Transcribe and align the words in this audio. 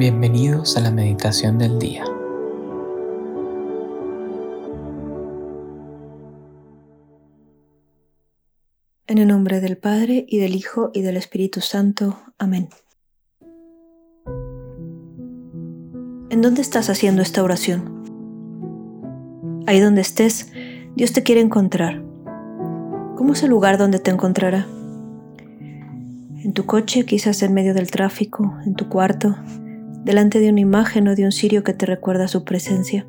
Bienvenidos 0.00 0.78
a 0.78 0.80
la 0.80 0.90
meditación 0.90 1.58
del 1.58 1.78
día. 1.78 2.06
En 9.06 9.18
el 9.18 9.28
nombre 9.28 9.60
del 9.60 9.76
Padre 9.76 10.24
y 10.26 10.38
del 10.38 10.54
Hijo 10.54 10.90
y 10.94 11.02
del 11.02 11.18
Espíritu 11.18 11.60
Santo. 11.60 12.18
Amén. 12.38 12.70
¿En 16.30 16.40
dónde 16.40 16.62
estás 16.62 16.88
haciendo 16.88 17.20
esta 17.20 17.42
oración? 17.42 18.02
Ahí 19.66 19.80
donde 19.80 20.00
estés, 20.00 20.50
Dios 20.96 21.12
te 21.12 21.22
quiere 21.22 21.42
encontrar. 21.42 22.02
¿Cómo 23.18 23.34
es 23.34 23.42
el 23.42 23.50
lugar 23.50 23.76
donde 23.76 23.98
te 23.98 24.10
encontrará? 24.10 24.66
En 26.42 26.54
tu 26.54 26.64
coche, 26.64 27.04
quizás 27.04 27.42
en 27.42 27.52
medio 27.52 27.74
del 27.74 27.90
tráfico, 27.90 28.56
en 28.64 28.74
tu 28.74 28.88
cuarto, 28.88 29.36
delante 30.04 30.40
de 30.40 30.50
una 30.50 30.60
imagen 30.60 31.08
o 31.08 31.14
de 31.14 31.24
un 31.24 31.32
cirio 31.32 31.62
que 31.62 31.72
te 31.72 31.86
recuerda 31.86 32.28
su 32.28 32.44
presencia. 32.44 33.06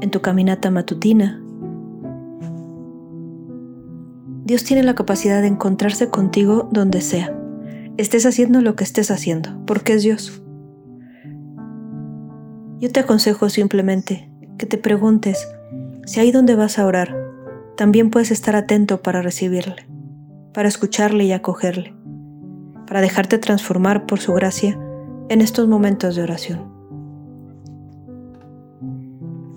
En 0.00 0.10
tu 0.10 0.20
caminata 0.20 0.70
matutina. 0.70 1.42
Dios 4.44 4.64
tiene 4.64 4.82
la 4.82 4.94
capacidad 4.94 5.42
de 5.42 5.48
encontrarse 5.48 6.08
contigo 6.08 6.68
donde 6.72 7.00
sea. 7.00 7.36
Estés 7.98 8.24
haciendo 8.24 8.60
lo 8.60 8.76
que 8.76 8.84
estés 8.84 9.10
haciendo, 9.10 9.50
porque 9.66 9.94
es 9.94 10.02
Dios. 10.02 10.42
Yo 12.80 12.90
te 12.92 13.00
aconsejo 13.00 13.48
simplemente 13.50 14.30
que 14.56 14.66
te 14.66 14.78
preguntes 14.78 15.48
si 16.06 16.20
ahí 16.20 16.32
donde 16.32 16.54
vas 16.54 16.78
a 16.78 16.86
orar, 16.86 17.14
también 17.76 18.08
puedes 18.08 18.30
estar 18.30 18.56
atento 18.56 19.02
para 19.02 19.20
recibirle, 19.20 19.86
para 20.54 20.68
escucharle 20.68 21.24
y 21.24 21.32
acogerle, 21.32 21.94
para 22.88 23.02
dejarte 23.02 23.38
transformar 23.38 24.06
por 24.06 24.18
su 24.18 24.32
gracia 24.32 24.78
en 25.28 25.42
estos 25.42 25.68
momentos 25.68 26.16
de 26.16 26.22
oración. 26.22 26.78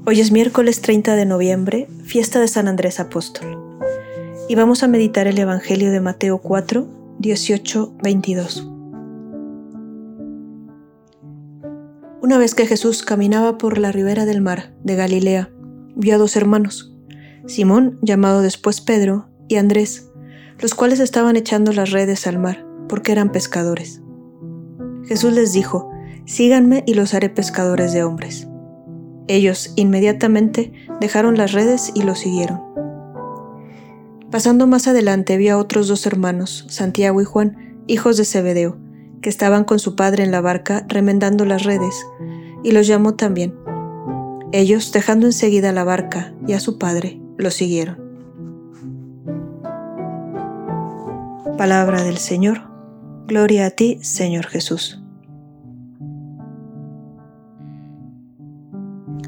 Hoy 0.06 0.20
es 0.20 0.32
miércoles 0.32 0.82
30 0.82 1.16
de 1.16 1.26
noviembre, 1.26 1.88
fiesta 2.04 2.42
de 2.42 2.50
San 2.50 2.68
Andrés 2.68 3.00
Apóstol, 3.00 3.80
y 4.50 4.56
vamos 4.56 4.84
a 4.84 4.90
meditar 4.90 5.28
el 5.28 5.40
Evangelio 5.40 5.92
de 5.92 6.02
Mateo 6.02 6.40
4, 6.40 6.88
18, 7.20 7.94
22. 8.04 8.68
Una 12.22 12.38
vez 12.38 12.54
que 12.54 12.68
Jesús 12.68 13.02
caminaba 13.02 13.58
por 13.58 13.78
la 13.78 13.94
ribera 13.94 14.26
del 14.26 14.42
mar 14.42 14.74
de 14.84 14.96
Galilea, 14.96 15.50
vio 15.96 16.16
a 16.16 16.18
dos 16.18 16.36
hermanos, 16.36 16.94
Simón, 17.48 17.98
llamado 18.02 18.42
después 18.42 18.82
Pedro, 18.82 19.30
y 19.48 19.56
Andrés, 19.56 20.12
los 20.60 20.76
cuales 20.76 21.00
estaban 21.00 21.36
echando 21.36 21.72
las 21.74 21.92
redes 21.92 22.28
al 22.28 22.38
mar, 22.40 22.66
porque 22.92 23.14
eran 23.14 23.32
pescadores. 23.32 24.02
Jesús 25.06 25.32
les 25.34 25.54
dijo, 25.54 25.90
Síganme 26.26 26.84
y 26.86 26.94
los 26.94 27.14
haré 27.14 27.30
pescadores 27.30 27.94
de 27.94 28.04
hombres. 28.04 28.48
Ellos 29.28 29.72
inmediatamente 29.78 30.74
dejaron 31.00 31.38
las 31.38 31.54
redes 31.54 31.92
y 31.96 32.04
lo 32.04 32.16
siguieron. 32.16 32.62
Pasando 34.30 34.68
más 34.68 34.88
adelante 34.88 35.38
vio 35.38 35.56
a 35.56 35.58
otros 35.58 35.88
dos 35.88 36.06
hermanos, 36.06 36.66
Santiago 36.70 37.22
y 37.22 37.26
Juan, 37.26 37.84
hijos 37.88 38.18
de 38.18 38.26
Zebedeo, 38.26 38.78
que 39.22 39.30
estaban 39.30 39.64
con 39.64 39.80
su 39.80 39.96
padre 39.96 40.24
en 40.24 40.32
la 40.32 40.42
barca 40.42 40.86
remendando 40.90 41.46
las 41.46 41.64
redes, 41.64 41.96
y 42.62 42.72
los 42.72 42.88
llamó 42.88 43.16
también. 43.16 43.56
Ellos, 44.52 44.92
dejando 44.92 45.28
enseguida 45.28 45.72
la 45.72 45.86
barca 45.86 46.34
y 46.46 46.54
a 46.54 46.60
su 46.60 46.78
padre, 46.78 47.22
lo 47.38 47.52
siguieron. 47.52 47.98
Palabra 51.58 52.04
del 52.04 52.18
Señor. 52.18 52.71
Gloria 53.32 53.68
a 53.68 53.70
ti, 53.70 53.98
Señor 54.02 54.48
Jesús. 54.48 55.02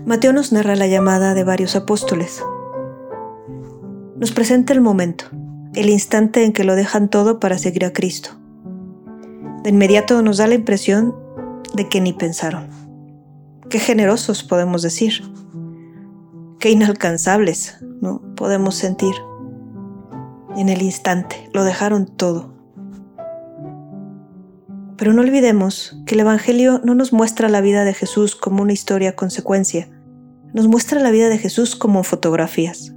Mateo 0.06 0.34
nos 0.34 0.52
narra 0.52 0.76
la 0.76 0.88
llamada 0.88 1.34
de 1.34 1.46
varios 1.46 1.78
apóstoles. 1.78 2.44
Nos 4.18 4.34
presenta 4.34 4.74
el 4.74 4.82
momento, 4.82 5.28
el 5.74 5.90
instante 5.90 6.44
en 6.44 6.52
que 6.52 6.66
lo 6.66 6.76
dejan 6.76 7.10
todo 7.10 7.40
para 7.40 7.58
seguir 7.58 7.86
a 7.86 7.94
Cristo. 7.94 8.32
De 9.64 9.70
inmediato 9.70 10.22
nos 10.22 10.36
da 10.36 10.48
la 10.48 10.56
impresión 10.56 11.16
de 11.74 11.88
que 11.88 12.02
ni 12.02 12.12
pensaron. 12.12 12.68
Qué 13.70 13.80
generosos 13.80 14.44
podemos 14.44 14.82
decir. 14.82 15.24
Qué 16.60 16.72
inalcanzables, 16.72 17.78
¿no? 18.02 18.22
Podemos 18.36 18.76
sentir. 18.76 19.16
En 20.58 20.68
el 20.68 20.82
instante 20.82 21.50
lo 21.54 21.64
dejaron 21.64 22.06
todo. 22.06 22.53
Pero 25.04 25.12
no 25.12 25.22
olvidemos 25.22 25.98
que 26.06 26.16
el 26.16 26.22
Evangelio 26.22 26.80
no 26.86 26.96
nos 26.96 27.12
muestra 27.12 27.50
la 27.50 27.60
vida 27.60 27.84
de 27.84 27.94
Jesús 27.94 28.38
como 28.38 28.62
una 28.62 28.72
historia 28.72 29.18
consecuencia, 29.18 29.90
nos 30.54 30.70
muestra 30.70 31.02
la 31.02 31.12
vida 31.12 31.28
de 31.28 31.38
Jesús 31.38 31.76
como 31.76 32.04
fotografías. 32.04 32.94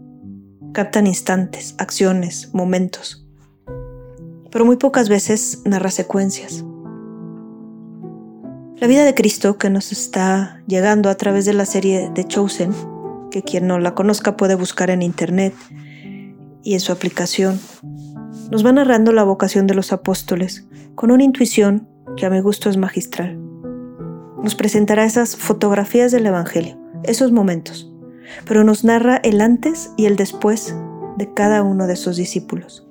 Captan 0.73 1.09
instantes, 1.09 1.75
acciones, 1.79 2.55
momentos, 2.55 3.27
pero 4.53 4.65
muy 4.65 4.77
pocas 4.77 5.09
veces 5.09 5.63
narra 5.65 5.91
secuencias. 5.91 6.65
La 8.77 8.87
vida 8.87 9.05
de 9.05 9.15
Cristo 9.15 9.59
que 9.59 9.69
nos 9.69 9.91
está 9.91 10.63
llegando 10.69 11.11
a 11.11 11.17
través 11.17 11.45
de 11.45 11.55
la 11.55 11.67
serie 11.67 12.09
de 12.15 12.23
Chosen, 12.25 12.71
que 13.33 13.43
quien 13.43 13.67
no 13.67 13.81
la 13.81 13.97
conozca 13.97 14.37
puede 14.37 14.55
buscar 14.55 14.91
en 14.91 15.03
internet 15.03 15.55
y 16.63 16.75
en 16.75 16.81
su 16.81 16.93
aplicación, 16.93 17.59
nos 18.53 18.65
va 18.65 18.71
narrando 18.71 19.11
la 19.11 19.25
vocación 19.25 19.67
de 19.67 19.75
los 19.75 19.93
apóstoles 19.93 20.69
con 20.95 21.11
una 21.11 21.25
intuición 21.25 21.89
que 22.17 22.27
a 22.27 22.31
mi 22.31 22.41
gusto 22.41 22.71
es 22.71 22.77
magistral. 22.77 23.39
Nos 24.43 24.55
presentará 24.55 25.05
esas 25.05 25.37
fotografías 25.37 26.13
del 26.13 26.27
Evangelio, 26.27 26.79
esos 27.03 27.33
momentos, 27.33 27.93
pero 28.47 28.65
nos 28.65 28.85
narra 28.85 29.17
el 29.17 29.41
antes 29.41 29.93
y 29.97 30.07
el 30.07 30.17
después 30.17 30.75
de 31.17 31.33
cada 31.33 31.63
uno 31.63 31.87
de 31.87 31.97
sus 31.97 32.17
discípulos. 32.17 32.87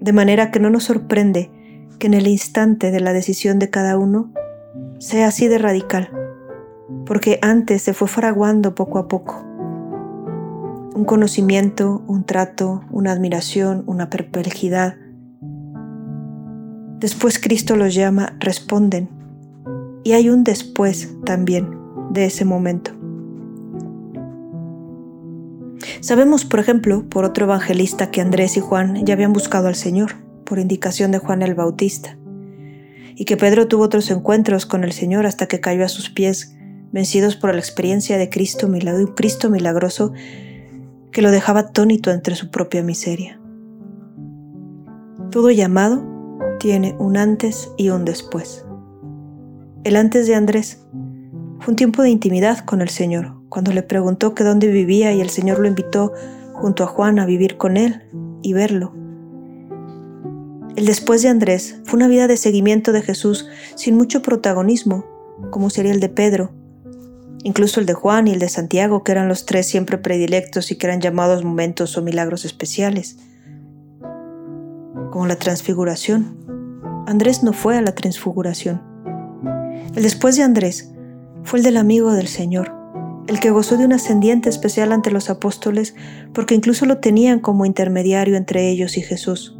De 0.00 0.12
manera 0.12 0.50
que 0.50 0.60
no 0.60 0.70
nos 0.70 0.84
sorprende 0.84 1.50
que 1.98 2.06
en 2.06 2.14
el 2.14 2.26
instante 2.26 2.90
de 2.90 3.00
la 3.00 3.12
decisión 3.12 3.58
de 3.58 3.70
cada 3.70 3.98
uno 3.98 4.32
sea 4.98 5.28
así 5.28 5.48
de 5.48 5.58
radical, 5.58 6.10
porque 7.04 7.38
antes 7.42 7.82
se 7.82 7.94
fue 7.94 8.08
fraguando 8.08 8.74
poco 8.74 8.98
a 8.98 9.08
poco. 9.08 9.42
Un 10.94 11.04
conocimiento, 11.04 12.02
un 12.06 12.24
trato, 12.24 12.82
una 12.90 13.12
admiración, 13.12 13.82
una 13.86 14.08
perplejidad. 14.08 14.96
Después 16.98 17.38
Cristo 17.38 17.76
los 17.76 17.94
llama, 17.94 18.36
responden, 18.40 19.08
y 20.02 20.12
hay 20.12 20.30
un 20.30 20.44
después 20.44 21.10
también 21.24 21.68
de 22.10 22.24
ese 22.24 22.44
momento. 22.44 22.92
Sabemos, 26.00 26.44
por 26.44 26.60
ejemplo, 26.60 27.04
por 27.08 27.24
otro 27.24 27.44
evangelista 27.44 28.10
que 28.10 28.22
Andrés 28.22 28.56
y 28.56 28.60
Juan 28.60 29.04
ya 29.04 29.12
habían 29.12 29.34
buscado 29.34 29.68
al 29.68 29.74
Señor, 29.74 30.14
por 30.44 30.58
indicación 30.58 31.10
de 31.10 31.18
Juan 31.18 31.42
el 31.42 31.54
Bautista, 31.54 32.16
y 33.14 33.26
que 33.26 33.36
Pedro 33.36 33.68
tuvo 33.68 33.84
otros 33.84 34.10
encuentros 34.10 34.64
con 34.64 34.82
el 34.82 34.92
Señor 34.92 35.26
hasta 35.26 35.48
que 35.48 35.60
cayó 35.60 35.84
a 35.84 35.88
sus 35.88 36.08
pies, 36.08 36.56
vencidos 36.92 37.36
por 37.36 37.52
la 37.52 37.58
experiencia 37.58 38.16
de 38.16 38.30
Cristo, 38.30 38.68
un 38.68 39.06
Cristo 39.14 39.50
milagroso 39.50 40.12
que 41.12 41.20
lo 41.20 41.30
dejaba 41.30 41.60
atónito 41.60 42.10
entre 42.10 42.36
su 42.36 42.50
propia 42.50 42.82
miseria. 42.82 43.38
Todo 45.30 45.50
llamado 45.50 46.15
tiene 46.66 46.96
un 46.98 47.16
antes 47.16 47.70
y 47.76 47.90
un 47.90 48.04
después. 48.04 48.64
El 49.84 49.94
antes 49.94 50.26
de 50.26 50.34
Andrés 50.34 50.84
fue 51.60 51.70
un 51.70 51.76
tiempo 51.76 52.02
de 52.02 52.10
intimidad 52.10 52.64
con 52.64 52.82
el 52.82 52.88
Señor, 52.88 53.34
cuando 53.48 53.70
le 53.70 53.84
preguntó 53.84 54.34
que 54.34 54.42
dónde 54.42 54.66
vivía 54.66 55.12
y 55.12 55.20
el 55.20 55.30
Señor 55.30 55.60
lo 55.60 55.68
invitó 55.68 56.12
junto 56.54 56.82
a 56.82 56.88
Juan 56.88 57.20
a 57.20 57.24
vivir 57.24 57.56
con 57.56 57.76
él 57.76 58.02
y 58.42 58.52
verlo. 58.52 58.92
El 60.74 60.86
después 60.86 61.22
de 61.22 61.28
Andrés 61.28 61.78
fue 61.84 61.98
una 61.98 62.08
vida 62.08 62.26
de 62.26 62.36
seguimiento 62.36 62.90
de 62.90 63.02
Jesús 63.02 63.46
sin 63.76 63.94
mucho 63.94 64.20
protagonismo, 64.20 65.06
como 65.52 65.70
sería 65.70 65.92
el 65.92 66.00
de 66.00 66.08
Pedro, 66.08 66.50
incluso 67.44 67.78
el 67.78 67.86
de 67.86 67.94
Juan 67.94 68.26
y 68.26 68.32
el 68.32 68.40
de 68.40 68.48
Santiago, 68.48 69.04
que 69.04 69.12
eran 69.12 69.28
los 69.28 69.46
tres 69.46 69.68
siempre 69.68 69.98
predilectos 69.98 70.72
y 70.72 70.76
que 70.78 70.88
eran 70.88 71.00
llamados 71.00 71.44
momentos 71.44 71.96
o 71.96 72.02
milagros 72.02 72.44
especiales, 72.44 73.18
como 75.12 75.28
la 75.28 75.36
transfiguración. 75.36 76.45
Andrés 77.06 77.44
no 77.44 77.52
fue 77.52 77.76
a 77.76 77.82
la 77.82 77.94
transfiguración. 77.94 78.82
El 79.94 80.02
después 80.02 80.36
de 80.36 80.42
Andrés 80.42 80.92
fue 81.44 81.60
el 81.60 81.64
del 81.64 81.76
amigo 81.76 82.12
del 82.12 82.26
Señor, 82.26 82.74
el 83.28 83.38
que 83.38 83.50
gozó 83.50 83.76
de 83.76 83.84
un 83.84 83.92
ascendiente 83.92 84.48
especial 84.48 84.90
ante 84.90 85.12
los 85.12 85.30
apóstoles 85.30 85.94
porque 86.34 86.56
incluso 86.56 86.84
lo 86.84 86.98
tenían 86.98 87.38
como 87.38 87.64
intermediario 87.64 88.36
entre 88.36 88.68
ellos 88.68 88.96
y 88.96 89.02
Jesús. 89.02 89.56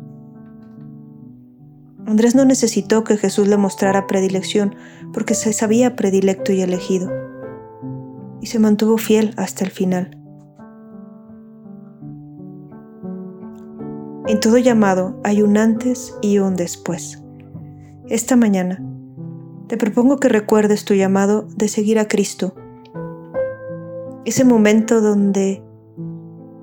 Andrés 2.04 2.34
no 2.34 2.44
necesitó 2.44 3.04
que 3.04 3.16
Jesús 3.16 3.46
le 3.46 3.56
mostrara 3.56 4.08
predilección 4.08 4.74
porque 5.12 5.34
se 5.34 5.52
sabía 5.52 5.94
predilecto 5.94 6.52
y 6.52 6.62
elegido, 6.62 7.12
y 8.40 8.46
se 8.46 8.58
mantuvo 8.58 8.98
fiel 8.98 9.34
hasta 9.36 9.64
el 9.64 9.70
final. 9.70 10.18
En 14.26 14.40
todo 14.40 14.58
llamado 14.58 15.20
hay 15.22 15.42
un 15.42 15.56
antes 15.56 16.12
y 16.22 16.38
un 16.38 16.56
después. 16.56 17.22
Esta 18.08 18.36
mañana 18.36 18.80
te 19.66 19.76
propongo 19.76 20.18
que 20.18 20.28
recuerdes 20.28 20.84
tu 20.84 20.94
llamado 20.94 21.48
de 21.56 21.66
seguir 21.66 21.98
a 21.98 22.06
Cristo. 22.06 22.54
Ese 24.24 24.44
momento 24.44 25.00
donde 25.00 25.60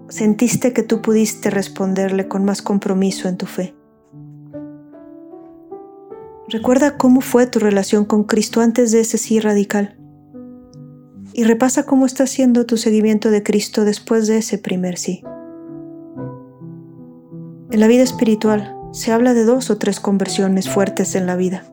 sentiste 0.08 0.72
que 0.72 0.84
tú 0.84 1.02
pudiste 1.02 1.50
responderle 1.50 2.30
con 2.30 2.46
más 2.46 2.62
compromiso 2.62 3.28
en 3.28 3.36
tu 3.36 3.46
fe. 3.46 3.76
Recuerda 6.48 6.98
cómo 6.98 7.20
fue 7.20 7.46
tu 7.46 7.60
relación 7.60 8.06
con 8.06 8.24
Cristo 8.24 8.62
antes 8.62 8.94
de 8.94 9.02
ese 9.02 9.18
sí 9.18 9.42
radical. 9.42 9.98
Y 11.34 11.44
repasa 11.44 11.86
cómo 11.86 12.06
está 12.06 12.26
siendo 12.26 12.66
tu 12.66 12.78
seguimiento 12.78 13.32
de 13.32 13.44
Cristo 13.44 13.84
después 13.84 14.28
de 14.28 14.38
ese 14.38 14.60
primer 14.60 14.98
sí. 14.98 15.24
En 17.70 17.80
la 17.82 17.88
vida 17.88 18.04
espiritual 18.04 18.78
se 18.94 19.12
habla 19.12 19.34
de 19.34 19.44
dos 19.44 19.72
o 19.72 19.78
tres 19.80 20.00
conversiones 20.00 20.70
fuertes 20.70 21.16
en 21.16 21.26
la 21.26 21.36
vida. 21.36 21.64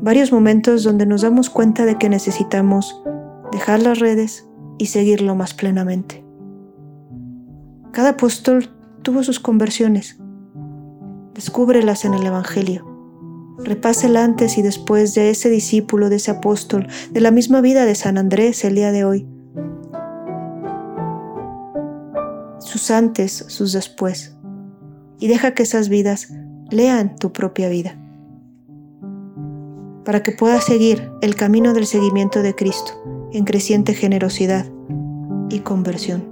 Varios 0.00 0.32
momentos 0.32 0.82
donde 0.82 1.04
nos 1.04 1.20
damos 1.20 1.50
cuenta 1.50 1.84
de 1.84 1.98
que 1.98 2.08
necesitamos 2.08 3.02
dejar 3.52 3.82
las 3.82 3.98
redes 3.98 4.48
y 4.78 4.86
seguirlo 4.86 5.34
más 5.34 5.52
plenamente. 5.52 6.24
Cada 7.92 8.10
apóstol 8.10 8.70
tuvo 9.02 9.22
sus 9.22 9.40
conversiones. 9.40 10.18
Descúbrelas 11.34 12.06
en 12.06 12.14
el 12.14 12.24
Evangelio. 12.24 12.88
Repase 13.58 14.06
el 14.06 14.16
antes 14.16 14.56
y 14.56 14.62
después 14.62 15.14
de 15.14 15.28
ese 15.28 15.50
discípulo, 15.50 16.08
de 16.08 16.16
ese 16.16 16.30
apóstol, 16.30 16.88
de 17.10 17.20
la 17.20 17.30
misma 17.30 17.60
vida 17.60 17.84
de 17.84 17.94
San 17.94 18.16
Andrés 18.16 18.64
el 18.64 18.74
día 18.74 18.90
de 18.90 19.04
hoy. 19.04 19.28
Sus 22.58 22.90
antes, 22.90 23.44
sus 23.48 23.74
después. 23.74 24.34
Y 25.22 25.28
deja 25.28 25.54
que 25.54 25.62
esas 25.62 25.88
vidas 25.88 26.34
lean 26.68 27.14
tu 27.14 27.32
propia 27.32 27.68
vida. 27.68 27.96
Para 30.04 30.24
que 30.24 30.32
puedas 30.32 30.64
seguir 30.64 31.12
el 31.20 31.36
camino 31.36 31.74
del 31.74 31.86
seguimiento 31.86 32.42
de 32.42 32.56
Cristo 32.56 32.92
en 33.32 33.44
creciente 33.44 33.94
generosidad 33.94 34.66
y 35.48 35.60
conversión. 35.60 36.31